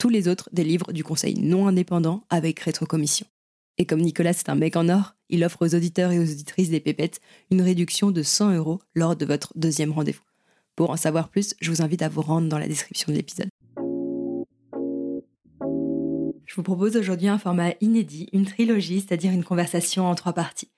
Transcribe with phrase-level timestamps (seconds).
[0.00, 3.26] Tous les autres délivrent du conseil non indépendant avec rétrocommission.
[3.76, 6.70] Et comme Nicolas c'est un mec en or, il offre aux auditeurs et aux auditrices
[6.70, 7.20] des pépettes
[7.50, 10.24] une réduction de 100 euros lors de votre deuxième rendez-vous.
[10.74, 13.50] Pour en savoir plus, je vous invite à vous rendre dans la description de l'épisode.
[16.46, 20.70] Je vous propose aujourd'hui un format inédit, une trilogie, c'est-à-dire une conversation en trois parties.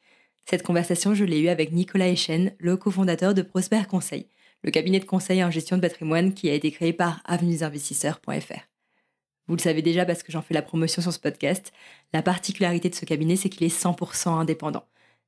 [0.46, 4.26] Cette conversation, je l'ai eue avec Nicolas Echen, le cofondateur de Prosper Conseil,
[4.64, 8.71] le cabinet de conseil en gestion de patrimoine qui a été créé par avenuesinvestisseurs.fr.
[9.48, 11.72] Vous le savez déjà parce que j'en fais la promotion sur ce podcast,
[12.12, 14.84] la particularité de ce cabinet, c'est qu'il est 100% indépendant.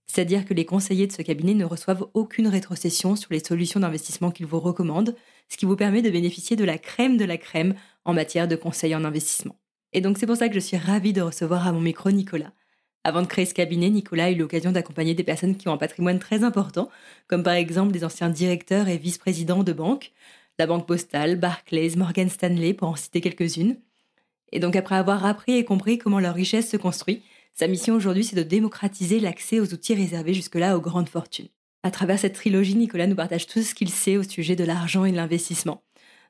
[0.06, 4.30] C'est-à-dire que les conseillers de ce cabinet ne reçoivent aucune rétrocession sur les solutions d'investissement
[4.30, 5.16] qu'ils vous recommandent,
[5.48, 7.74] ce qui vous permet de bénéficier de la crème de la crème
[8.04, 9.56] en matière de conseil en investissement.
[9.92, 12.52] Et donc c'est pour ça que je suis ravie de recevoir à mon micro Nicolas.
[13.04, 15.78] Avant de créer ce cabinet, Nicolas a eu l'occasion d'accompagner des personnes qui ont un
[15.78, 16.88] patrimoine très important,
[17.26, 20.12] comme par exemple des anciens directeurs et vice-présidents de banques,
[20.58, 23.76] la Banque Postale, Barclays, Morgan Stanley, pour en citer quelques-unes.
[24.52, 27.22] Et donc après avoir appris et compris comment leur richesse se construit,
[27.54, 31.48] sa mission aujourd'hui c'est de démocratiser l'accès aux outils réservés jusque-là aux grandes fortunes.
[31.84, 35.04] À travers cette trilogie, Nicolas nous partage tout ce qu'il sait au sujet de l'argent
[35.04, 35.82] et de l'investissement.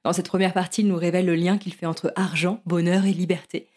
[0.02, 3.12] Dans cette première partie, il nous révèle le lien qu'il fait entre argent, bonheur et
[3.12, 3.68] liberté.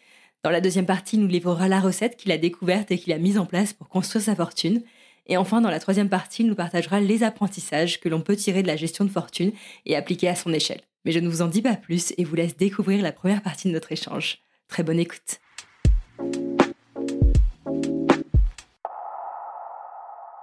[0.42, 3.18] Dans la deuxième partie, il nous livrera la recette qu'il a découverte et qu'il a
[3.18, 4.82] mise en place pour construire sa fortune.
[5.26, 8.62] Et enfin, dans la troisième partie, il nous partagera les apprentissages que l'on peut tirer
[8.62, 9.52] de la gestion de fortune
[9.86, 10.80] et appliquer à son échelle.
[11.04, 13.68] Mais je ne vous en dis pas plus et vous laisse découvrir la première partie
[13.68, 14.38] de notre échange.
[14.68, 15.40] Très bonne écoute.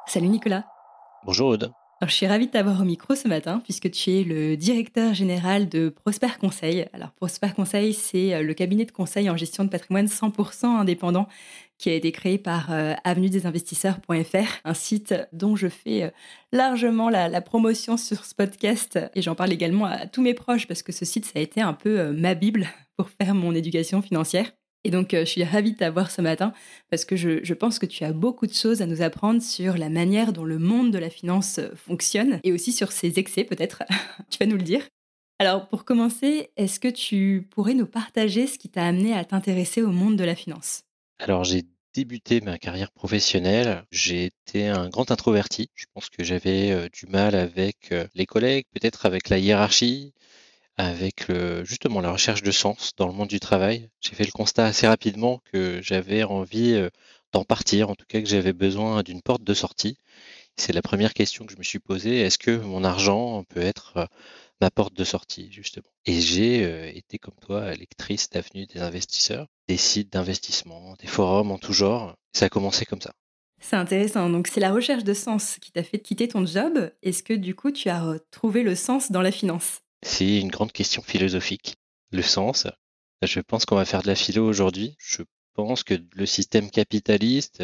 [0.07, 0.65] Salut Nicolas.
[1.25, 1.71] Bonjour Aude.
[2.01, 5.13] Alors, je suis ravie de t'avoir au micro ce matin puisque tu es le directeur
[5.13, 6.87] général de Prosper Conseil.
[6.93, 11.27] Alors Prosper Conseil, c'est le cabinet de conseil en gestion de patrimoine 100% indépendant
[11.77, 16.09] qui a été créé par euh, avenuedesinvestisseurs.fr, un site dont je fais euh,
[16.51, 20.83] largement la, promotion sur ce podcast et j'en parle également à tous mes proches parce
[20.83, 24.01] que ce site, ça a été un peu euh, ma Bible pour faire mon éducation
[24.01, 24.51] financière.
[24.83, 26.53] Et donc, je suis ravie de t'avoir ce matin
[26.91, 29.89] parce que je, pense que tu as beaucoup de choses à nous apprendre sur la
[29.89, 33.81] manière dont le monde de la finance fonctionne et aussi sur ses excès, peut-être.
[34.29, 34.83] tu vas nous le dire.
[35.39, 39.81] Alors, pour commencer, est-ce que tu pourrais nous partager ce qui t'a amené à t'intéresser
[39.81, 40.84] au monde de la finance?
[41.19, 45.69] Alors, j'ai débuté ma carrière professionnelle, j'ai été un grand introverti.
[45.75, 50.13] Je pense que j'avais du mal avec les collègues, peut-être avec la hiérarchie,
[50.77, 51.27] avec
[51.63, 53.89] justement la recherche de sens dans le monde du travail.
[54.01, 56.81] J'ai fait le constat assez rapidement que j'avais envie
[57.31, 59.97] d'en partir, en tout cas que j'avais besoin d'une porte de sortie.
[60.57, 62.21] C'est la première question que je me suis posée.
[62.21, 64.07] Est-ce que mon argent peut être
[64.61, 69.47] ma porte de sortie, justement Et j'ai euh, été, comme toi, lectrice d'avenue des investisseurs,
[69.67, 72.15] des sites d'investissement, des forums en tout genre.
[72.33, 73.13] Ça a commencé comme ça.
[73.59, 74.29] C'est intéressant.
[74.29, 76.91] Donc, c'est la recherche de sens qui t'a fait quitter ton job.
[77.01, 79.81] Est-ce que, du coup, tu as trouvé le sens dans la finance?
[80.03, 81.75] C'est une grande question philosophique.
[82.11, 82.67] Le sens.
[83.21, 84.95] Je pense qu'on va faire de la philo aujourd'hui.
[84.99, 85.23] Je
[85.53, 87.63] pense que le système capitaliste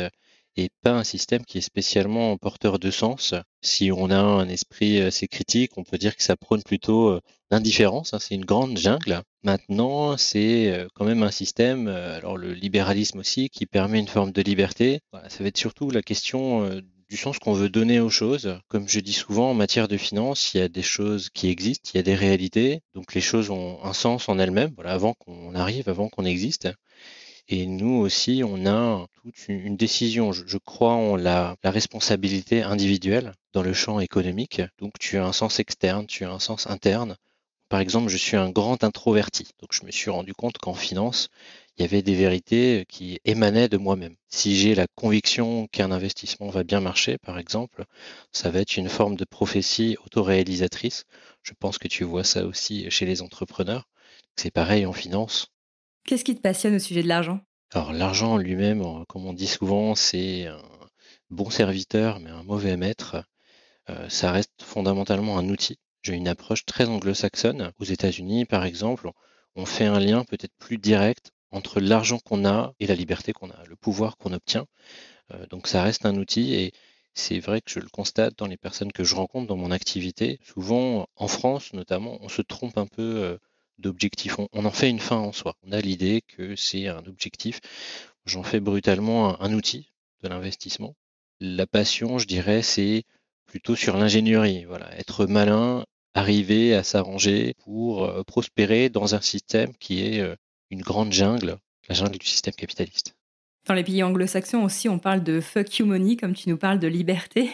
[0.58, 3.34] est pas un système qui est spécialement porteur de sens.
[3.62, 7.22] Si on a un esprit assez critique, on peut dire que ça prône plutôt euh,
[7.50, 8.14] l'indifférence.
[8.14, 8.20] Hein.
[8.20, 9.22] C'est une grande jungle.
[9.44, 14.08] Maintenant, c'est euh, quand même un système, euh, alors le libéralisme aussi, qui permet une
[14.08, 15.00] forme de liberté.
[15.30, 16.82] ça va être surtout la question
[17.12, 18.58] du sens qu'on veut donner aux choses.
[18.70, 21.92] Comme je dis souvent, en matière de finance, il y a des choses qui existent,
[21.94, 22.80] il y a des réalités.
[22.96, 26.70] Donc les choses ont un sens en elles-mêmes, voilà, avant qu'on arrive, avant qu'on existe.
[27.54, 30.32] Et nous aussi, on a toute une décision.
[30.32, 34.62] Je, crois en la, la, responsabilité individuelle dans le champ économique.
[34.80, 37.18] Donc tu as un sens externe, tu as un sens interne.
[37.68, 39.50] Par exemple, je suis un grand introverti.
[39.60, 41.28] Donc je me suis rendu compte qu'en finance,
[41.76, 44.16] il y avait des vérités qui émanaient de moi-même.
[44.30, 47.84] Si j'ai la conviction qu'un investissement va bien marcher, par exemple,
[48.32, 51.04] ça va être une forme de prophétie autoréalisatrice.
[51.44, 53.90] Je pense que tu vois ça aussi chez les entrepreneurs.
[54.38, 55.51] C'est pareil en finance.
[56.06, 57.42] Qu'est-ce qui te passionne au sujet de l'argent?
[57.74, 60.62] Alors l'argent lui-même, comme on dit souvent, c'est un
[61.30, 63.24] bon serviteur mais un mauvais maître.
[63.90, 65.78] Euh, ça reste fondamentalement un outil.
[66.02, 67.72] J'ai une approche très anglo-saxonne.
[67.80, 69.10] Aux États-Unis, par exemple,
[69.56, 73.50] on fait un lien peut-être plus direct entre l'argent qu'on a et la liberté qu'on
[73.50, 74.66] a, le pouvoir qu'on obtient.
[75.34, 76.72] Euh, donc ça reste un outil et
[77.14, 80.40] c'est vrai que je le constate dans les personnes que je rencontre dans mon activité.
[80.44, 83.38] Souvent, en France notamment, on se trompe un peu euh,
[83.82, 84.38] d'objectif.
[84.54, 85.56] On, en fait une fin en soi.
[85.64, 87.60] On a l'idée que c'est un objectif.
[88.26, 89.92] J'en fais brutalement un, outil
[90.24, 90.96] de l'investissement.
[91.40, 93.04] La passion, je dirais, c'est
[93.46, 94.66] plutôt sur l'ingénierie.
[94.66, 100.24] Voilà, être malin, arriver à s'arranger pour euh, prospérer dans un système qui est
[100.70, 101.58] une grande jungle,
[101.90, 103.16] la jungle du système capitaliste.
[103.68, 106.80] Dans les pays anglo-saxons aussi, on parle de fuck you money, comme tu nous parles
[106.80, 107.52] de liberté.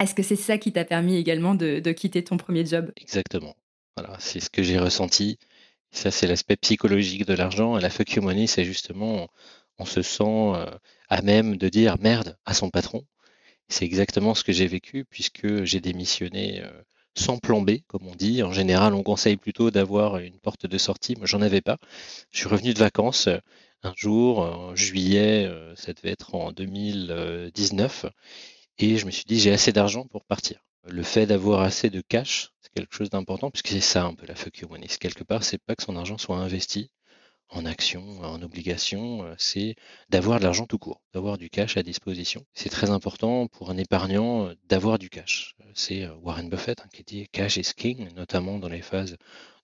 [0.00, 2.92] Est-ce que c'est ça qui t'a permis également de, quitter ton premier job?
[2.96, 3.56] Exactement.
[3.96, 5.38] Voilà, c'est ce que j'ai ressenti.
[5.90, 7.76] Ça, c'est l'aspect psychologique de l'argent.
[7.76, 9.28] La fuck you money, c'est justement,
[9.78, 10.66] on se sent euh,
[11.08, 13.04] à même de dire merde à son patron.
[13.68, 16.70] C'est exactement ce que j'ai vécu puisque j'ai démissionné euh,
[17.14, 18.42] sans plan B, comme on dit.
[18.42, 21.16] En général, on conseille plutôt d'avoir une porte de sortie.
[21.16, 21.78] Moi, j'en avais pas.
[22.30, 23.38] Je suis revenu de vacances euh,
[23.82, 28.06] un jour, en juillet, ça devait être en 2019,
[28.78, 30.64] et je me suis dit, j'ai assez d'argent pour partir.
[30.84, 32.50] Le fait d'avoir assez de cash,
[32.82, 34.86] quelque chose d'important, puisque c'est ça un peu la fuck you money.
[35.00, 36.90] Quelque part, c'est pas que son argent soit investi,
[37.50, 39.74] en action, en obligation, euh, c'est
[40.10, 42.44] d'avoir de l'argent tout court, d'avoir du cash à disposition.
[42.54, 45.54] C'est très important pour un épargnant euh, d'avoir du cash.
[45.62, 49.16] Euh, c'est Warren Buffett hein, qui dit cash is king, notamment dans les phases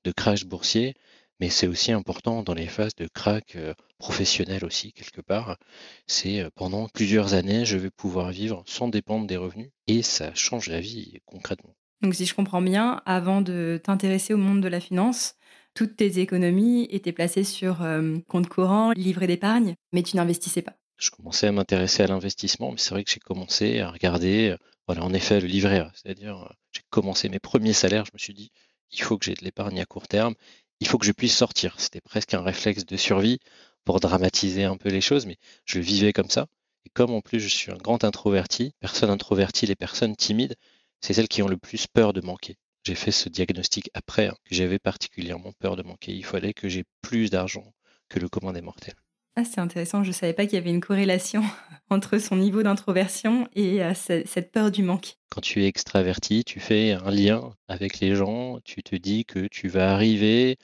[0.05, 0.95] de crash boursier,
[1.41, 3.57] mais c'est aussi important dans les phases de crack
[3.99, 5.59] professionnel aussi, quelque part.
[6.07, 10.69] C'est pendant plusieurs années, je vais pouvoir vivre sans dépendre des revenus et ça change
[10.69, 11.75] la vie concrètement.
[12.05, 15.37] Donc si je comprends bien, avant de t'intéresser au monde de la finance,
[15.73, 20.75] toutes tes économies étaient placées sur euh, compte courant, livret d'épargne, mais tu n'investissais pas.
[20.99, 24.59] Je commençais à m'intéresser à l'investissement, mais c'est vrai que j'ai commencé à regarder, euh,
[24.87, 25.83] voilà, en effet, le livret.
[25.95, 28.51] C'est-à-dire, euh, j'ai commencé mes premiers salaires, je me suis dit,
[28.93, 30.35] il faut que j'ai de l'épargne à court terme,
[30.81, 31.75] il faut que je puisse sortir.
[31.79, 33.39] C'était presque un réflexe de survie
[33.87, 36.49] pour dramatiser un peu les choses, mais je vivais comme ça.
[36.85, 40.57] Et comme en plus je suis un grand introverti, personne introvertie, les personnes timides,
[41.01, 44.37] c'est celles qui ont le plus peur de manquer j'ai fait ce diagnostic après, hein,
[44.45, 46.13] que j'avais particulièrement peur de manquer.
[46.13, 47.73] Il fallait que j'ai plus d'argent
[48.09, 48.95] que le commun des mortels.
[49.37, 51.43] Ah, c'est intéressant, je ne savais pas qu'il y avait une corrélation
[51.91, 55.17] entre son niveau d'introversion et euh, cette peur du manque.
[55.31, 59.49] Quand tu es extraverti, tu fais un lien avec les gens, tu te dis que
[59.49, 60.57] tu vas arriver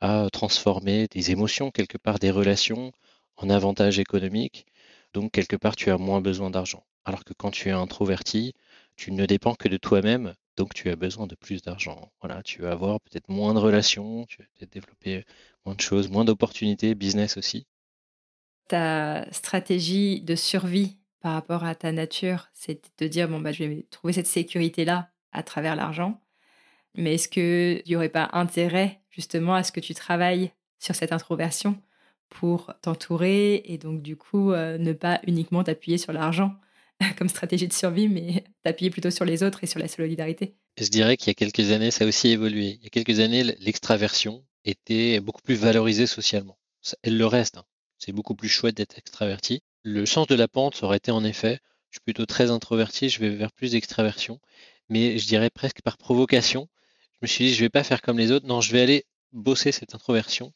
[0.00, 2.92] à transformer des émotions, quelque part des relations,
[3.36, 4.66] en avantages économiques.
[5.14, 6.84] Donc, quelque part, tu as moins besoin d'argent.
[7.04, 8.52] Alors que quand tu es introverti,
[8.96, 12.12] tu ne dépends que de toi-même donc tu as besoin de plus d'argent.
[12.20, 15.24] Voilà, tu vas avoir peut-être moins de relations, tu vas peut-être développer
[15.64, 17.66] moins de choses, moins d'opportunités, business aussi.
[18.68, 23.64] Ta stratégie de survie par rapport à ta nature, c'est de dire bon bah je
[23.64, 26.20] vais trouver cette sécurité là à travers l'argent.
[26.94, 31.12] Mais est-ce qu'il n'y aurait pas intérêt justement à ce que tu travailles sur cette
[31.12, 31.80] introversion
[32.28, 36.54] pour t'entourer et donc du coup euh, ne pas uniquement t'appuyer sur l'argent?
[37.18, 40.54] comme stratégie de survie, mais d'appuyer plutôt sur les autres et sur la solidarité.
[40.78, 42.78] Je dirais qu'il y a quelques années, ça a aussi évolué.
[42.78, 46.58] Il y a quelques années, l'extraversion était beaucoup plus valorisée socialement.
[47.02, 47.58] Elle le reste.
[47.58, 47.64] Hein.
[47.98, 49.62] C'est beaucoup plus chouette d'être extraverti.
[49.84, 51.58] Le sens de la pente aurait été en effet,
[51.90, 54.40] je suis plutôt très introverti, je vais vers plus d'extraversion,
[54.88, 56.68] mais je dirais presque par provocation.
[57.14, 59.04] Je me suis dit, je vais pas faire comme les autres, non, je vais aller
[59.32, 60.52] bosser cette introversion.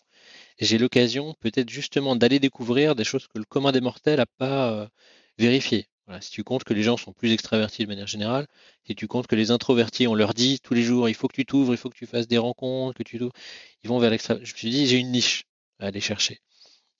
[0.59, 4.73] J'ai l'occasion peut-être justement d'aller découvrir des choses que le commun des mortels n'a pas
[4.73, 4.89] euh,
[5.39, 5.89] vérifiées
[6.21, 8.47] si tu comptes que les gens sont plus extravertis de manière générale,
[8.87, 11.35] si tu comptes que les introvertis, on leur dit tous les jours, il faut que
[11.35, 13.19] tu t'ouvres, il faut que tu fasses des rencontres, que tu
[13.83, 14.37] ils vont vers l'extra.
[14.37, 15.45] Je me suis dit, j'ai une niche
[15.81, 16.41] à aller chercher.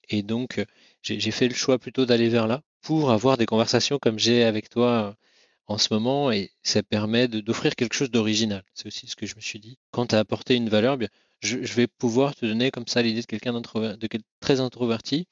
[0.09, 0.65] Et donc,
[1.03, 4.69] j'ai fait le choix plutôt d'aller vers là pour avoir des conversations comme j'ai avec
[4.69, 5.13] toi euh,
[5.67, 8.63] en ce moment et ça permet d'offrir quelque chose d'original.
[8.75, 9.79] C'est aussi ce que je me suis dit.
[9.91, 11.09] Quand tu as apporté une valeur, bien,
[11.41, 14.09] je, vais pouvoir te donner comme ça l'idée de quelqu'un de
[14.41, 15.27] très introverti.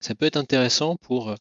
[0.00, 1.34] Ça peut être intéressant pour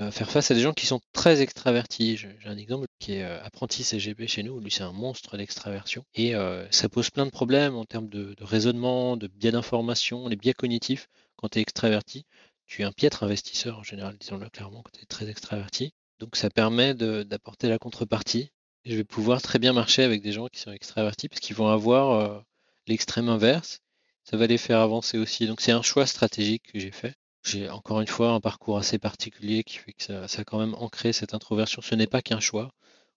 [0.00, 2.16] euh, faire face à des gens qui sont très extravertis.
[2.16, 4.60] J'ai un exemple qui est euh, apprenti CGP chez nous.
[4.60, 6.04] Lui, c'est un monstre d'extraversion.
[6.14, 10.36] Et euh, ça pose plein de problèmes en termes de, raisonnement, de biais d'information, les
[10.36, 11.08] biais cognitifs.
[11.36, 12.24] Quand tu es extraverti,
[12.66, 15.92] tu es un piètre investisseur en général, disons-le clairement, quand tu es très extraverti.
[16.18, 18.50] Donc ça permet d'apporter la contrepartie.
[18.84, 21.68] je vais pouvoir très bien marcher avec des gens qui sont extravertis parce qu'ils vont
[21.68, 22.40] avoir euh,
[22.86, 23.80] l'extrême inverse.
[24.24, 25.46] Ça va les faire avancer aussi.
[25.46, 27.14] Donc c'est un choix stratégique que j'ai fait.
[27.42, 30.74] J'ai encore une fois un parcours assez particulier qui fait que ça, a quand même
[30.74, 31.82] ancré cette introversion.
[31.82, 32.72] Ce n'est pas qu'un choix.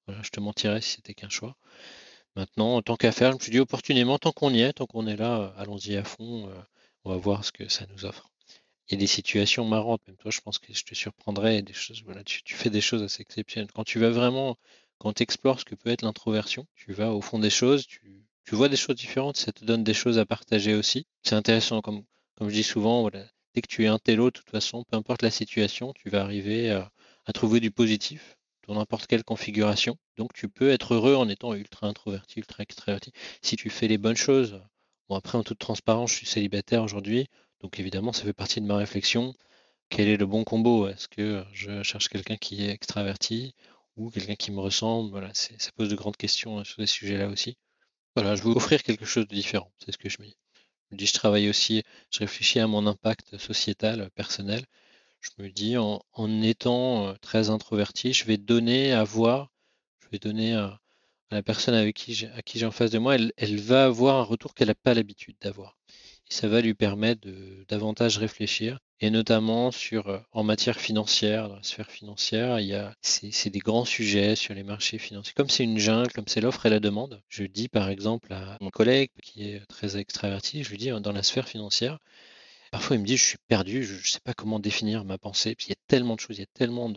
[0.07, 1.55] Je te mentirais si c'était qu'un choix.
[2.35, 5.05] Maintenant, tant qu'à faire, je me suis dit opportunément, tant qu'on y est, tant qu'on
[5.05, 6.61] est là, euh, allons-y à fond, euh,
[7.05, 8.31] on va voir ce que ça nous offre.
[8.87, 11.73] Il y a des situations marrantes, même toi, je pense que je te surprendrai, des
[11.73, 13.71] choses, voilà, tu, fais des choses assez exceptionnelles.
[13.71, 14.57] Quand tu vas vraiment,
[14.97, 18.01] quand tu explores ce que peut être l'introversion, tu vas au fond des choses, tu,
[18.51, 21.05] vois des choses différentes, ça te donne des choses à partager aussi.
[21.21, 22.03] C'est intéressant, comme,
[22.41, 23.09] je dis souvent,
[23.53, 26.21] dès que tu es un télo, de toute façon, peu importe la situation, tu vas
[26.21, 29.97] arriver à trouver du positif dans n'importe quelle configuration.
[30.17, 33.11] Donc tu peux être heureux en étant ultra introverti, ultra extraverti.
[33.41, 34.61] Si tu fais les bonnes choses,
[35.09, 37.27] bon après en toute transparence, je suis célibataire aujourd'hui,
[37.61, 39.33] donc évidemment ça fait partie de ma réflexion.
[39.89, 40.87] Quel est le bon combo?
[40.87, 43.53] Est-ce que je cherche quelqu'un qui est extraverti
[43.95, 45.29] ou quelqu'un qui me ressemble?
[45.33, 47.57] Ça pose de grandes questions hein, sur ces sujets-là aussi.
[48.15, 50.37] Voilà, je veux offrir quelque chose de différent, c'est ce que je me dis.
[50.99, 54.63] Je travaille aussi, je réfléchis à mon impact sociétal, personnel,
[55.23, 56.01] je me dis en,
[56.41, 59.51] étant très introverti, je vais donner à voir,
[59.99, 60.79] je vais donner à,
[61.31, 64.17] la personne avec qui j'ai, à qui j'ai en face de moi, elle, va avoir
[64.17, 65.77] un retour qu'elle n'a pas l'habitude d'avoir.
[66.33, 71.63] Ça va lui permettre de davantage réfléchir, et notamment sur en matière financière, dans la
[71.63, 75.33] sphère financière, il y a c'est, des grands sujets sur les marchés financiers.
[75.35, 78.57] Comme c'est une jungle, comme c'est l'offre et la demande, je dis par exemple à
[78.61, 81.99] mon collègue qui est très extraverti, je lui dis dans la sphère financière,
[82.71, 85.53] Parfois, il me dit, je suis perdu, je ne sais pas comment définir ma pensée,
[85.53, 86.91] puis il y a tellement de choses, il y a tellement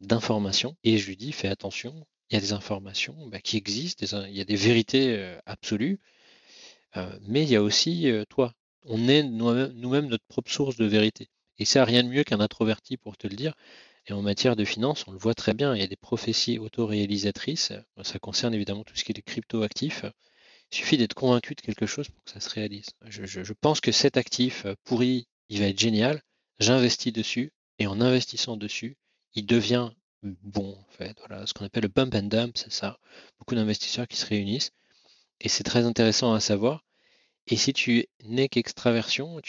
[0.00, 0.76] d'informations.
[0.82, 4.36] Et je lui dis, fais attention, il y a des informations bah, qui existent, il
[4.36, 6.00] y a des vérités euh, absolues,
[6.96, 8.52] euh, mais il y a aussi euh, toi.
[8.84, 11.28] On est nous-mêmes notre propre source de vérité.
[11.58, 13.54] Et ça, rien de mieux qu'un introverti pour te le dire.
[14.06, 16.58] Et en matière de finance, on le voit très bien, il y a des prophéties
[16.58, 17.72] autoréalisatrices.
[18.02, 20.04] Ça concerne évidemment tout ce qui est crypto-actifs.
[20.72, 22.86] Il suffit d'être convaincu de quelque chose pour que ça se réalise.
[23.06, 26.22] Je, pense que cet actif euh, pourri, il va être génial.
[26.60, 28.96] J'investis dessus et en investissant dessus,
[29.34, 29.90] il devient
[30.22, 31.16] bon en fait.
[31.26, 32.98] Voilà, ce qu'on appelle le bump and dump, c'est ça.
[33.38, 34.72] Beaucoup d'investisseurs qui se réunissent
[35.40, 36.84] et c'est très intéressant à savoir.
[37.50, 39.40] Et si tu n'es qu'extraversion,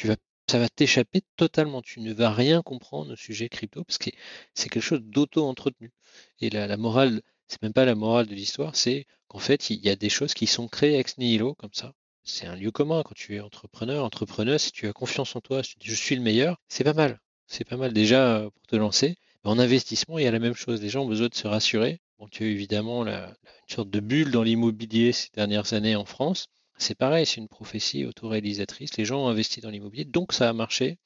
[0.50, 1.81] ça va t'échapper totalement.
[1.81, 4.10] Tu ne vas rien comprendre au sujet crypto parce que
[4.53, 5.91] c'est quelque chose d'auto-entretenu.
[6.39, 9.81] Et la, la morale c'est même pas la morale de l'histoire, c'est qu'en fait, il
[9.81, 11.93] y a des choses qui sont créées ex nihilo, comme ça.
[12.24, 15.62] C'est un lieu commun quand tu es entrepreneur, entrepreneuse, si tu as confiance en toi,
[15.62, 17.20] si tu dis je suis le meilleur, c'est pas mal.
[17.48, 19.17] C'est pas mal déjà euh, pour te lancer.
[19.43, 20.81] En investissement, il y a la même chose.
[20.81, 22.00] Les gens ont besoin de se rassurer.
[22.20, 23.36] Bon, tu as évidemment une
[23.67, 26.48] sorte de bulle dans l'immobilier ces dernières années en France.
[26.81, 28.97] C'est pareil, c'est une prophétie autoréalisatrice.
[28.97, 30.97] Les gens ont investi dans l'immobilier, donc ça a marché.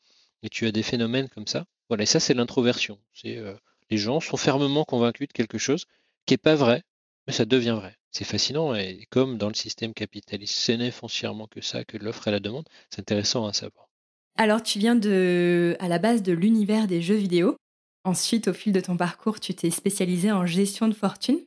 [0.42, 1.66] Et tu as des phénomènes comme ça.
[1.90, 2.98] Voilà, et ça, c'est l'introversion.
[3.26, 3.58] Euh,
[3.90, 5.86] les gens sont fermement convaincus de quelque chose
[6.26, 6.84] qui n'est pas vrai,
[7.28, 7.98] mais ça devient vrai.
[8.12, 12.30] C'est fascinant et comme dans le système capitaliste, ce n'est foncièrement que ça, que l'offre
[12.30, 13.90] et la demande, c'est intéressant à savoir.
[14.38, 17.58] Alors tu viens de, à la base de l'univers des jeux vidéo.
[18.06, 21.40] Ensuite, au fil de ton parcours, tu t'es spécialisé en gestion de fortune.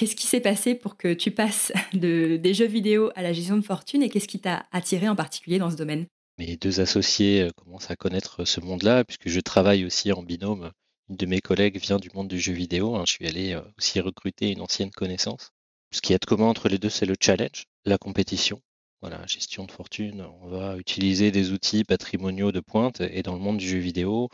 [0.00, 3.58] Qu'est-ce qui s'est passé pour que tu passes de, des jeux vidéo à la gestion
[3.58, 6.06] de fortune et qu'est-ce qui t'a attiré en particulier dans ce domaine?
[6.38, 10.70] Mes deux associés euh, commencent à connaître ce monde-là puisque je travaille aussi en binôme
[11.10, 12.96] une de mes collègues vient du monde du jeu vidéo.
[12.96, 13.02] Hein.
[13.06, 15.50] Je suis allé euh, aussi recruter une ancienne connaissance.
[15.92, 18.58] Ce qui est commun entre les deux, c'est le challenge, la compétition.
[19.02, 20.26] Voilà, gestion de fortune.
[20.40, 24.30] On va utiliser des outils patrimoniaux de pointe et dans le monde du jeu vidéo,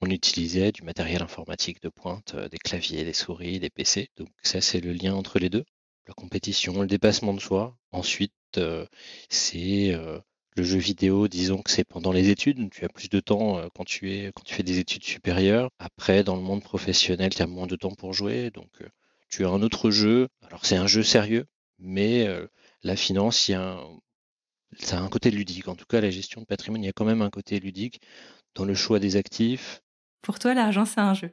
[0.00, 4.10] on utilisait du matériel informatique de pointe, euh, des claviers, des souris, des PC.
[4.16, 5.64] Donc ça, c'est le lien entre les deux.
[6.06, 7.76] La compétition, le dépassement de soi.
[7.92, 8.86] Ensuite, euh,
[9.28, 9.92] c'est
[10.56, 13.68] le jeu vidéo, disons que c'est pendant les études, tu as plus de temps euh,
[13.74, 15.70] quand tu fais des études supérieures.
[15.78, 18.88] Après, dans le monde professionnel, tu as moins de temps pour jouer, donc euh,
[19.28, 20.28] tu as un autre jeu.
[20.42, 21.46] Alors c'est un jeu sérieux,
[21.78, 22.46] mais euh,
[22.82, 23.80] la finance, y a
[24.78, 25.68] ça a un côté ludique.
[25.68, 28.00] En tout cas, la gestion de patrimoine, il y a quand même un côté ludique
[28.54, 29.82] dans le choix des actifs.
[30.22, 31.30] Pour toi, l'argent, c'est un jeu.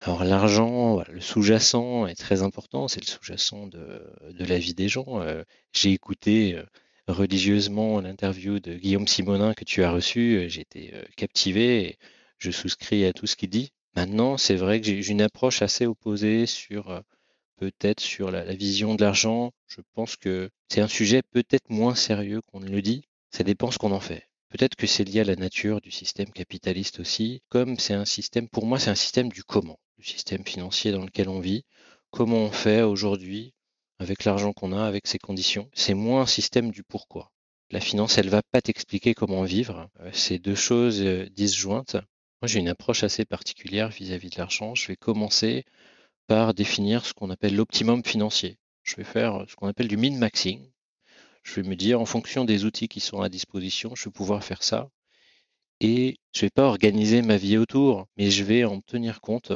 [0.00, 5.24] Alors l'argent, le sous-jacent est très important, c'est le sous-jacent de, la vie des gens.
[5.72, 6.62] J'ai écouté
[7.08, 10.36] religieusement l'interview de Guillaume Simonin que tu as reçu.
[10.36, 11.98] Euh, j'ai été euh, captivé et
[12.38, 13.72] je souscris à tout ce qu'il dit.
[13.94, 17.00] Maintenant, c'est vrai que j'ai une approche assez opposée sur euh,
[17.56, 19.52] peut-être sur la, vision de l'argent.
[19.66, 23.04] Je pense que c'est un sujet peut-être moins sérieux qu'on ne le dit.
[23.30, 24.28] Ça dépend ce qu'on en fait.
[24.54, 27.42] Peut-être que c'est lié à la nature du système capitaliste aussi.
[27.48, 31.04] Comme c'est un système, pour moi, c'est un système du comment, du système financier dans
[31.04, 31.64] lequel on vit.
[32.12, 33.52] Comment on fait aujourd'hui
[33.98, 35.68] avec l'argent qu'on a, avec ses conditions.
[35.74, 37.32] C'est moins un système du pourquoi.
[37.72, 39.90] La finance, elle va pas t'expliquer comment vivre.
[39.98, 41.94] Euh, c'est deux choses euh, disjointes.
[42.40, 44.76] Moi, j'ai une approche assez particulière vis-à-vis de l'argent.
[44.76, 45.64] Je vais commencer
[46.28, 48.58] par définir ce qu'on appelle l'optimum financier.
[48.84, 50.70] Je vais faire ce qu'on appelle du min-maxing.
[51.44, 54.42] Je vais me dire, en fonction des outils qui sont à disposition, je vais pouvoir
[54.42, 54.88] faire ça.
[55.80, 59.52] Et je ne vais pas organiser ma vie autour, mais je vais en tenir compte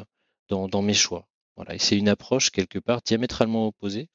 [0.49, 1.26] dans, mes choix.
[1.57, 1.75] Voilà.
[1.75, 4.09] Et c'est une approche quelque part diamétralement opposée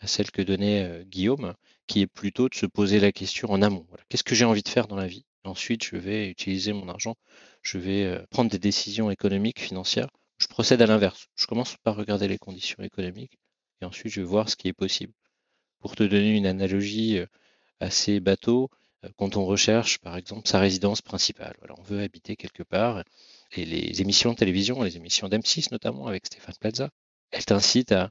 [0.00, 1.54] à celle que donnait euh, Guillaume,
[1.86, 3.86] qui est plutôt de se poser la question en amont.
[4.08, 5.24] Qu'est-ce que j'ai envie de faire dans la vie?
[5.44, 7.16] Ensuite, je vais utiliser mon argent,
[7.62, 10.08] je vais euh, prendre des décisions économiques, financières.
[10.38, 11.28] Je procède à l'inverse.
[11.36, 13.38] Je commence par regarder les conditions économiques
[13.80, 15.12] et ensuite je vais voir ce qui est possible.
[15.84, 17.26] Pour te donner une analogie euh,
[17.78, 18.70] assez bateau,
[19.18, 23.04] quand on recherche par exemple sa résidence principale, on veut habiter quelque part
[23.52, 26.88] et les émissions de télévision, les émissions d'M6 notamment avec Stéphane Plaza,
[27.32, 28.08] elles t'incitent à,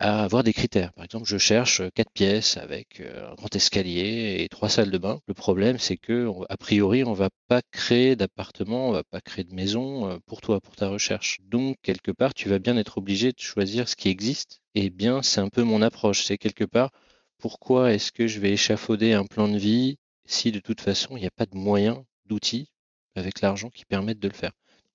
[0.00, 0.92] avoir des critères.
[0.94, 4.98] Par exemple, je cherche quatre pièces avec euh, un grand escalier et trois salles de
[4.98, 5.20] bain.
[5.26, 9.44] Le problème, c'est que a priori, on va pas créer d'appartement, on va pas créer
[9.44, 11.38] de maison euh, pour toi, pour ta recherche.
[11.44, 14.60] Donc quelque part, tu vas bien être obligé de choisir ce qui existe.
[14.74, 16.24] Et bien, c'est un peu mon approche.
[16.24, 16.90] C'est quelque part,
[17.38, 21.20] pourquoi est-ce que je vais échafauder un plan de vie si de toute façon il
[21.20, 22.68] n'y a pas de moyens, d'outils
[23.14, 24.52] avec l'argent qui permettent de le faire?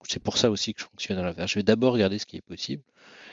[0.08, 1.52] C'est pour ça aussi que je fonctionne à l'inverse.
[1.52, 2.84] Je vais d'abord regarder ce qui est possible.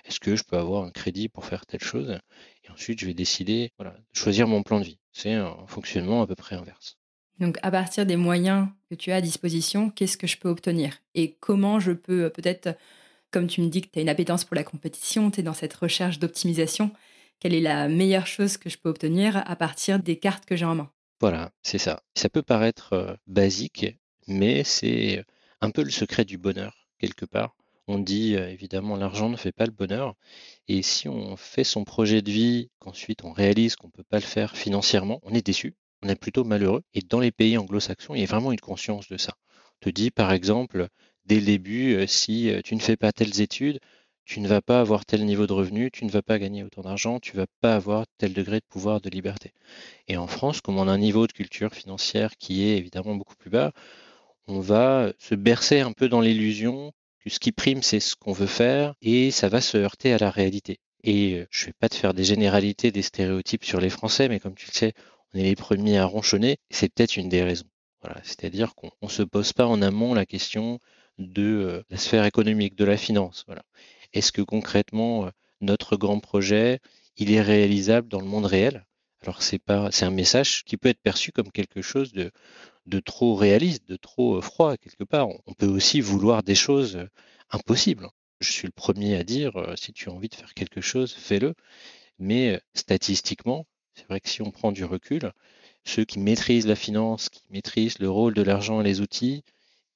[0.05, 2.19] Est-ce que je peux avoir un crédit pour faire telle chose?
[2.65, 4.99] Et ensuite, je vais décider, voilà, de choisir mon plan de vie.
[5.13, 6.97] C'est un fonctionnement à peu près inverse.
[7.39, 10.99] Donc, à partir des moyens que tu as à disposition, qu'est-ce que je peux obtenir?
[11.15, 12.77] Et comment je peux euh, peut-être,
[13.31, 15.55] comme tu me dis que tu as une appétence pour la compétition, tu es dans
[15.55, 16.91] cette recherche d'optimisation,
[17.39, 20.65] quelle est la meilleure chose que je peux obtenir à partir des cartes que j'ai
[20.65, 20.91] en main?
[21.21, 22.03] Voilà, c'est ça.
[22.15, 23.87] Ça peut paraître euh, basique,
[24.27, 25.25] mais c'est
[25.61, 27.55] un peu le secret du bonheur, quelque part.
[27.87, 30.15] On dit évidemment l'argent ne fait pas le bonheur.
[30.69, 34.19] Et si on fait son projet de vie, qu'ensuite on réalise qu'on ne peut pas
[34.19, 36.83] le faire financièrement, on est déçu, on est plutôt malheureux.
[36.95, 39.35] Et dans les pays anglo-saxons, il y a vraiment une conscience de ça.
[39.81, 40.89] On te dit par exemple,
[41.25, 43.81] dès le début, si tu ne fais pas telles études,
[44.27, 46.83] tu ne vas pas avoir tel niveau de revenu, tu ne vas pas gagner autant
[46.83, 49.55] d'argent, tu ne vas pas avoir tel degré de pouvoir de liberté.
[50.07, 53.37] Et en France, comme on a un niveau de culture financière qui est évidemment beaucoup
[53.37, 53.73] plus bas,
[54.49, 58.33] on va se bercer un peu dans l'illusion que ce qui prime, c'est ce qu'on
[58.33, 60.81] veut faire et ça va se heurter à la réalité.
[61.05, 64.29] Et euh, je ne vais pas te faire des généralités, des stéréotypes sur les Français,
[64.29, 64.95] mais comme tu le sais,
[65.33, 66.57] on est les premiers à ronchonner.
[66.71, 67.69] C'est peut-être une des raisons.
[68.03, 70.79] Voilà, c'est-à-dire qu'on ne se pose pas en amont la question
[71.19, 73.45] de euh, la sphère économique, de la finance.
[74.15, 75.31] Est-ce que concrètement, euh,
[75.61, 76.81] notre grand projet,
[77.17, 78.87] il est réalisable dans le monde réel?
[79.23, 82.31] Alors c'est un message qui peut être perçu comme quelque chose de,
[82.89, 85.29] de trop réaliste, de trop euh, froid quelque part.
[85.47, 87.07] On peut aussi vouloir des choses euh,
[87.51, 88.09] impossibles.
[88.41, 91.13] Je suis le premier à dire, euh, si tu as envie de faire quelque chose,
[91.13, 91.55] fais-le.
[92.19, 95.33] Mais statistiquement, c'est vrai que si on prend du recul,
[95.85, 99.45] ceux qui maîtrisent la finance, qui maîtrisent le rôle de l'argent et les outils,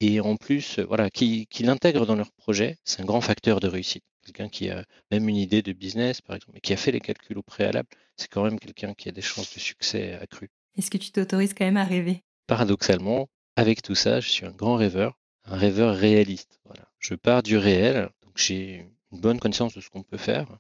[0.01, 3.69] et en plus, voilà, qui, qui l'intègrent dans leur projet, c'est un grand facteur de
[3.69, 4.05] réussite.
[4.25, 7.01] Quelqu'un qui a même une idée de business, par exemple, et qui a fait les
[7.01, 10.51] calculs au préalable, c'est quand même quelqu'un qui a des chances de succès accrues.
[10.77, 12.23] Est-ce que tu t'autorises quand même à rêver?
[12.53, 16.61] Paradoxalement, avec tout ça, je suis un grand rêveur, un rêveur réaliste.
[16.99, 20.59] Je pars du réel, donc j'ai une bonne connaissance de ce qu'on peut faire,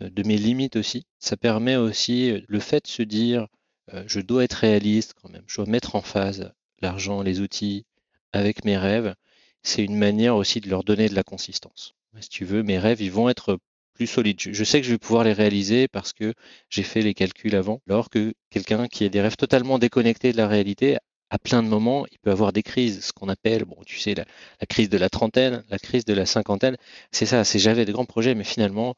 [0.00, 1.06] euh, de mes limites aussi.
[1.18, 3.48] Ça permet aussi euh, le fait de se dire,
[3.92, 7.84] euh, je dois être réaliste quand même, je dois mettre en phase l'argent, les outils
[8.32, 9.16] avec mes rêves.
[9.64, 11.96] C'est une manière aussi de leur donner de la consistance.
[12.20, 13.58] Si tu veux, mes rêves, ils vont être
[13.94, 14.38] plus solides.
[14.40, 16.32] Je sais que je vais pouvoir les réaliser parce que
[16.70, 20.36] j'ai fait les calculs avant, alors que quelqu'un qui a des rêves totalement déconnectés de
[20.36, 20.96] la réalité
[21.30, 24.14] à plein de moments, il peut avoir des crises, ce qu'on appelle, bon, tu sais,
[24.14, 24.24] la,
[24.66, 26.76] crise de la trentaine, la crise de la cinquantaine.
[27.12, 28.94] C'est ça, c'est j'avais de grands projets, mais finalement,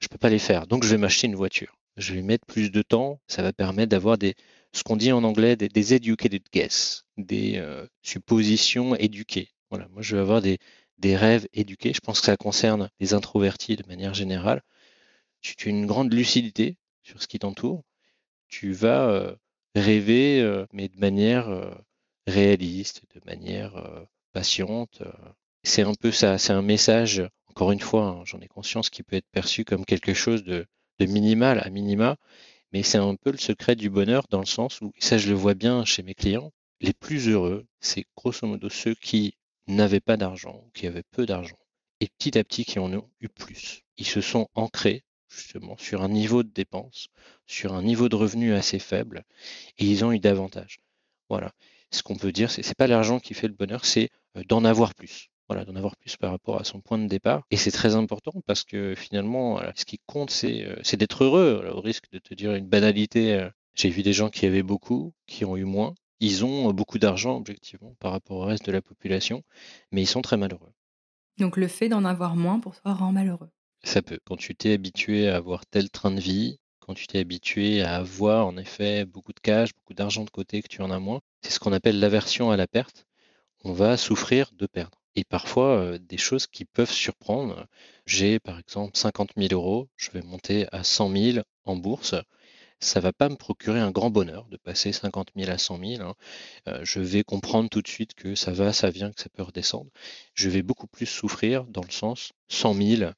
[0.00, 0.66] je ne peux pas les faire.
[0.66, 1.78] Donc, je vais m'acheter une voiture.
[1.96, 3.20] Je vais mettre plus de temps.
[3.26, 4.34] Ça va permettre d'avoir des,
[4.72, 9.50] ce qu'on dit en anglais, des, educated guesses, des euh, suppositions éduquées.
[9.70, 10.58] Voilà, moi, je vais avoir des,
[10.98, 11.92] des rêves éduqués.
[11.94, 14.62] Je pense que ça concerne les introvertis de manière générale.
[15.40, 17.84] Tu, as une grande lucidité sur ce qui t'entoure.
[18.48, 19.34] Tu vas euh,
[19.78, 21.70] rêver, euh, mais de manière euh,
[22.26, 25.02] réaliste, de manière euh, patiente.
[25.62, 29.02] C'est un peu ça, c'est un message, encore une fois, hein, j'en ai conscience, qui
[29.02, 30.66] peut être perçu comme quelque chose de,
[31.00, 32.16] minimal à minima,
[32.72, 35.34] mais c'est un peu le secret du bonheur dans le sens où, ça je le
[35.34, 39.34] vois bien chez mes clients, les plus heureux, c'est grosso modo ceux qui
[39.68, 41.58] n'avaient pas d'argent, qui avaient peu d'argent,
[42.00, 43.82] et petit à petit qui en ont eu plus.
[43.96, 47.08] Ils se sont ancrés justement sur un niveau de dépenses,
[47.46, 49.24] sur un niveau de revenu assez faible,
[49.78, 50.78] et ils ont eu davantage.
[51.28, 51.52] Voilà.
[51.90, 54.64] Ce qu'on peut dire, c'est n'est pas l'argent qui fait le bonheur, c'est euh, d'en
[54.64, 55.28] avoir plus.
[55.48, 57.42] Voilà, d'en avoir plus par rapport à son point de départ.
[57.50, 61.70] Et c'est très important parce que finalement, ce qui compte, c'est euh, d'être heureux.
[61.74, 65.14] au risque de te dire une banalité, euh, j'ai vu des gens qui avaient beaucoup,
[65.26, 68.82] qui ont eu moins, Ils ont beaucoup d'argent, objectivement, par rapport au reste de la
[68.82, 69.42] population,
[69.92, 70.72] mais ils sont très malheureux.
[71.38, 73.50] Donc le fait d'en avoir moins pour toi rend malheureux.
[73.82, 74.18] Ça peut.
[74.24, 77.96] Quand tu t'es habitué à avoir tel train de vie, quand tu t'es habitué à
[77.96, 81.20] avoir en effet beaucoup de cash, beaucoup d'argent de côté, que tu en as moins,
[81.42, 83.06] c'est ce qu'on appelle l'aversion à la perte.
[83.64, 84.98] On va souffrir de perdre.
[85.16, 87.66] Et parfois, des choses qui peuvent surprendre.
[88.06, 92.14] J'ai par exemple 50 000 euros, je vais monter à 100 000 en bourse
[92.80, 96.02] ça va pas me procurer un grand bonheur de passer 50 000 à 100 000.
[96.02, 96.14] Hein.
[96.82, 99.90] Je vais comprendre tout de suite que ça va, ça vient, que ça peut redescendre.
[100.34, 103.10] Je vais beaucoup plus souffrir dans le sens 100 000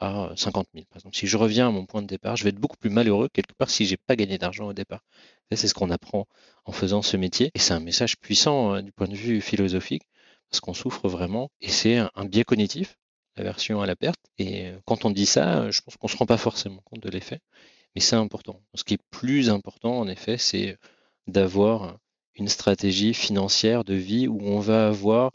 [0.00, 0.86] à 50 000.
[0.88, 2.90] Par exemple, si je reviens à mon point de départ, je vais être beaucoup plus
[2.90, 5.02] malheureux quelque part si j'ai pas gagné d'argent au départ.
[5.52, 6.26] C'est ce qu'on apprend
[6.64, 7.50] en faisant ce métier.
[7.54, 10.04] Et c'est un message puissant hein, du point de vue philosophique
[10.50, 11.50] parce qu'on souffre vraiment.
[11.60, 12.98] Et c'est un, un biais cognitif,
[13.36, 14.20] l'aversion à la perte.
[14.38, 17.10] Et euh, quand on dit ça, je pense qu'on se rend pas forcément compte de
[17.10, 17.40] l'effet.
[17.94, 18.60] Mais c'est important.
[18.74, 20.76] Ce qui est plus important, en effet, c'est
[21.26, 21.98] d'avoir
[22.34, 25.32] une stratégie financière de vie où on va avoir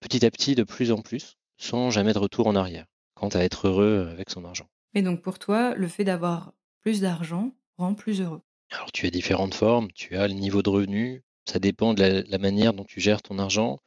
[0.00, 2.86] petit à petit de plus en plus, sans jamais de retour en arrière,
[3.20, 4.66] quant à être heureux avec son argent.
[4.94, 9.10] Et donc pour toi, le fait d'avoir plus d'argent rend plus heureux Alors tu as
[9.10, 12.98] différentes formes, tu as le niveau de revenu, ça dépend de la, manière dont tu
[12.98, 13.78] gères ton argent,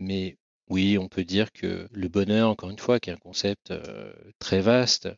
[0.00, 0.36] mais
[0.68, 4.12] oui, on peut dire que le bonheur, encore une fois, qui est un concept euh,
[4.40, 5.08] très vaste,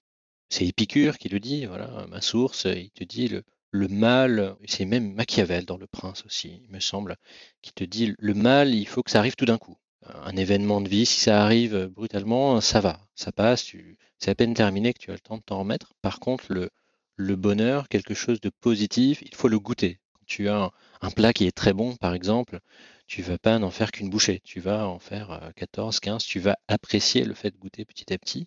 [0.50, 4.84] c'est Épicure qui le dit, voilà, ma source, il te dit le, le mal, c'est
[4.84, 7.16] même Machiavel dans Le Prince aussi, il me semble,
[7.62, 9.78] qui te dit le mal, il faut que ça arrive tout d'un coup.
[10.24, 13.72] Un événement de vie, si ça arrive brutalement, ça va, ça passe,
[14.18, 15.92] c'est à peine terminé que tu as le temps de t'en remettre.
[16.02, 16.70] Par contre, le,
[17.16, 20.00] le bonheur, quelque chose de positif, il faut le goûter.
[20.14, 22.60] Quand tu as un plat qui est très bon, par exemple,
[23.06, 26.40] tu vas pas n'en faire qu'une bouchée, tu vas en faire 14, euh, 15, tu
[26.40, 28.46] vas apprécier le fait de goûter petit à petit.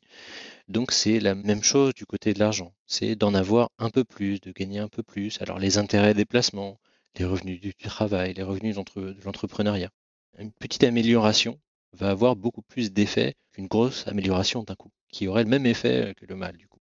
[0.68, 4.42] Donc c'est la même chose du côté de l'argent, c'est d'en avoir un peu plus,
[4.42, 5.42] de gagner un peu plus.
[5.42, 6.80] Alors les intérêts des placements,
[7.18, 9.92] les revenus du travail, les revenus de l'entrepreneuriat.
[10.38, 11.60] Une petite amélioration
[11.94, 16.14] va avoir beaucoup plus d'effet qu'une grosse amélioration d'un coup, qui aurait le même effet
[16.18, 16.80] que le mal du coup.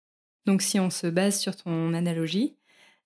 [0.45, 2.55] Donc si on se base sur ton analogie,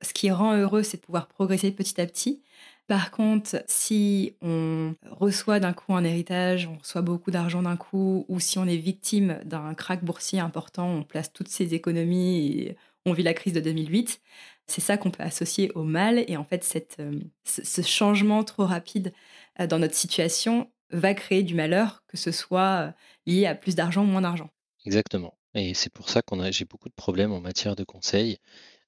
[0.01, 2.41] ce qui rend heureux, c'est de pouvoir progresser petit à petit.
[2.88, 8.25] Par contre, si on reçoit d'un coup un héritage, on reçoit beaucoup d'argent d'un coup,
[8.27, 12.75] ou si on est victime d'un crack boursier important, on place toutes ses économies et
[13.06, 14.21] on vit la crise de 2008,
[14.67, 16.23] c'est ça qu'on peut associer au mal.
[16.27, 19.12] Et en fait, euh, ce changement trop rapide euh,
[19.59, 22.91] dans notre situation va créer du malheur, que ce soit euh,
[23.25, 24.49] lié à plus d'argent ou moins d'argent.
[24.85, 25.37] Exactement.
[25.53, 28.37] Et c'est pour ça qu'on j'ai beaucoup de problèmes en matière de conseil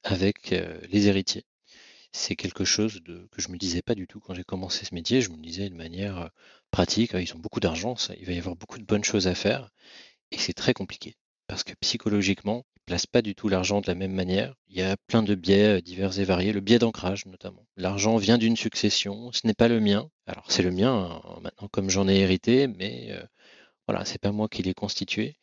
[0.04, 1.46] avec les héritiers
[2.14, 5.20] c'est quelque chose que je me disais pas du tout quand j'ai commencé ce métier.
[5.22, 6.30] Je me disais de manière
[6.72, 9.70] pratique, ils ont beaucoup d'argent, il va y avoir beaucoup de bonnes choses à faire.
[10.32, 11.16] Et c'est très compliqué
[11.48, 14.56] parce que psychologiquement, placent pas du tout l'argent de la même manière.
[14.70, 17.66] Il y a plein de biais divers et variés, le biais d'ancrage notamment.
[17.78, 20.10] L'argent vient d'une succession, ce n'est pas le mien.
[20.28, 23.10] Alors c'est le mien hein, maintenant comme j'en ai hérité, mais
[23.88, 25.36] voilà, c'est pas moi qui l'ai constitué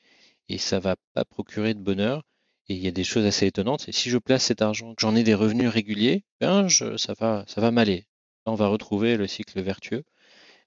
[0.48, 2.22] et ça va pas procurer de bonheur.
[2.68, 3.88] Et il y a des choses assez étonnantes.
[3.88, 7.44] Et si je place cet argent, que j'en ai des revenus réguliers, ben ça va,
[7.48, 8.06] ça va m'aller.
[8.46, 10.04] On va retrouver le cycle vertueux.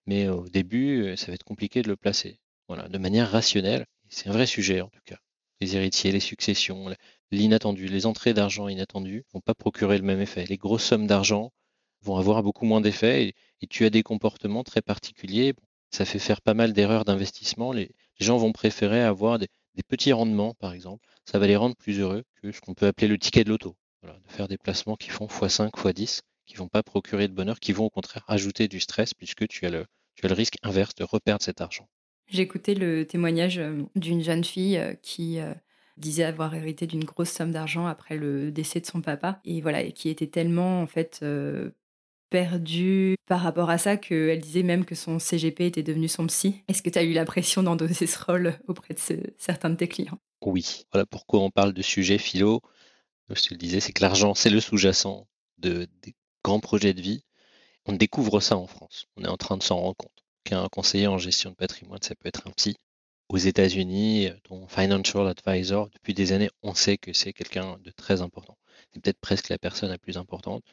[0.05, 2.39] Mais au début, euh, ça va être compliqué de le placer.
[2.67, 3.85] Voilà, de manière rationnelle.
[4.09, 5.17] C'est un vrai sujet en tout cas.
[5.61, 6.93] Les héritiers, les successions,
[7.31, 10.45] l'inattendu, les entrées d'argent inattendues vont pas procurer le même effet.
[10.45, 11.51] Les grosses sommes d'argent
[12.01, 15.53] vont avoir beaucoup moins d'effet et, tu as des comportements très particuliers.
[15.91, 17.71] Ça fait faire pas mal d'erreurs d'investissement.
[17.71, 19.47] Les, gens vont préférer avoir des
[19.87, 23.07] petits rendements, par exemple, ça va les rendre plus heureux que ce qu'on peut appeler
[23.07, 23.75] le ticket de l'auto.
[24.03, 27.71] de faire des placements qui font x5, x10, qui vont pas procurer de bonheur, qui
[27.71, 29.85] vont au contraire ajouter du stress puisque tu as le,
[30.15, 31.87] tu as le risque inverse de reperdre cet argent.
[32.41, 35.53] Écouté le témoignage euh, d'une jeune fille euh, qui euh,
[35.97, 39.81] disait avoir hérité d'une grosse somme d'argent après le décès de son papa et voilà
[39.83, 41.23] et qui était tellement en fait
[42.31, 46.63] perdue par rapport à ça qu'elle disait même que son CGP était devenu son psy.
[46.67, 50.17] Est-ce que tu as eu l'impression d'endosser ce rôle auprès de certains de tes clients?
[50.41, 52.61] Oui, voilà pourquoi on parle de sujet philo.
[53.29, 55.27] Je te le disais, c'est que l'argent, c'est le sous-jacent
[55.59, 57.23] de, des grands projets de vie.
[57.85, 59.05] On découvre ça en France.
[59.15, 60.12] On est en train de s'en rendre compte.
[60.43, 62.75] Qu'un conseiller en gestion de patrimoine, ça peut être un psy.
[63.29, 68.21] Aux États-Unis, ton financial advisor, depuis des années, on sait que c'est quelqu'un de très
[68.21, 68.57] important.
[68.93, 70.63] C'est peut-être presque la personne la plus importante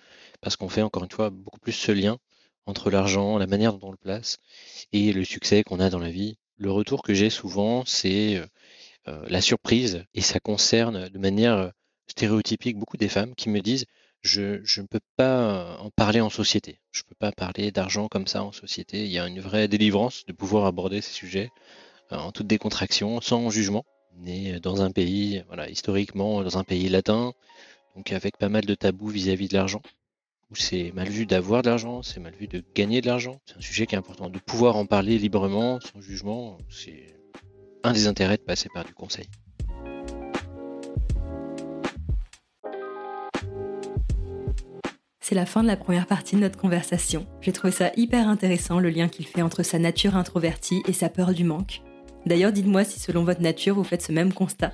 [0.41, 2.19] parce qu'on fait encore une fois beaucoup plus ce lien
[2.67, 4.39] entre l'argent, la manière dont on le place
[4.93, 6.37] et le succès qu'on a dans la vie.
[6.57, 8.47] Le retour que j'ai souvent, c'est euh,
[9.09, 11.71] euh, la surprise, et ça concerne de manière euh,
[12.09, 13.87] stéréotypique beaucoup des femmes qui me disent
[14.23, 16.81] je, ne peux pas en parler en société.
[16.93, 19.05] Je ne peux pas parler d'argent comme ça en société.
[19.05, 21.51] Il y a une vraie délivrance de pouvoir aborder ces sujets
[22.13, 23.85] euh, en toute décontraction, sans jugement.
[24.27, 27.33] Est dans un pays, voilà, historiquement, dans un pays latin,
[27.97, 29.81] donc avec pas mal de tabous vis-à-vis de l'argent.
[30.51, 33.41] où c'est mal vu d'avoir de l'argent, c'est mal vu de gagner de l'argent.
[33.47, 34.29] C'est un sujet qui est important.
[34.29, 37.17] De pouvoir en parler librement, sans jugement, c'est
[37.85, 39.27] un des intérêts de passer par du conseil.
[45.31, 47.25] C'est la fin de la première partie de notre conversation.
[47.41, 51.09] J'ai trouvé ça hyper intéressant le lien qu'il fait entre sa nature introvertie et sa
[51.09, 51.83] peur du manque.
[52.27, 54.73] D'ailleurs, dites-moi si selon votre nature vous faites ce même constat.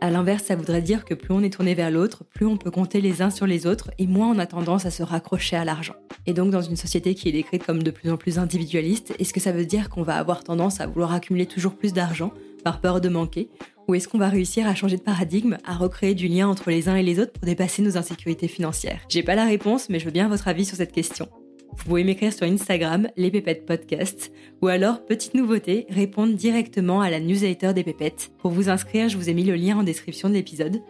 [0.00, 2.70] À l'inverse, ça voudrait dire que plus on est tourné vers l'autre, plus on peut
[2.70, 5.64] compter les uns sur les autres et moins on a tendance à se raccrocher à
[5.64, 5.96] l'argent.
[6.26, 9.34] Et donc dans une société qui est décrite comme de plus en plus individualiste, est-ce
[9.34, 12.32] que ça veut dire qu'on va avoir tendance à vouloir accumuler toujours plus d'argent
[12.66, 13.48] par peur de manquer
[13.86, 16.88] ou est-ce qu'on va réussir à changer de paradigme, à recréer du lien entre les
[16.88, 18.98] uns et les autres pour dépasser nos insécurités financières?
[19.08, 21.28] J'ai pas la réponse, mais je veux bien votre avis sur cette question.
[21.70, 27.08] Vous pouvez m'écrire sur Instagram, les pépettes podcast, ou alors, petite nouveauté, répondre directement à
[27.08, 28.32] la newsletter des pépettes.
[28.38, 30.82] Pour vous inscrire, je vous ai mis le lien en description de l'épisode.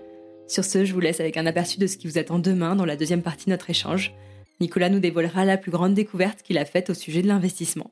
[0.48, 2.86] Sur ce, je vous laisse avec un aperçu de ce qui vous attend demain dans
[2.86, 4.14] la deuxième partie de notre échange.
[4.62, 7.90] Nicolas nous dévoilera la plus grande découverte qu'il a faite au sujet de l'investissement.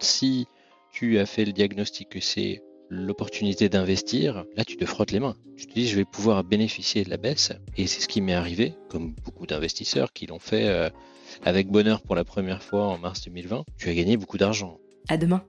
[0.00, 0.48] Si
[0.90, 5.36] tu as fait le diagnostic que c'est l'opportunité d'investir, là tu te frottes les mains.
[5.56, 8.34] Tu te dis je vais pouvoir bénéficier de la baisse et c'est ce qui m'est
[8.34, 10.90] arrivé, comme beaucoup d'investisseurs qui l'ont fait euh,
[11.44, 13.64] avec bonheur pour la première fois en mars 2020.
[13.78, 14.78] Tu as gagné beaucoup d'argent.
[15.08, 15.44] À demain.